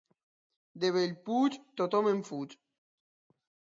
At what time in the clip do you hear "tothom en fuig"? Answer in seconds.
1.83-2.61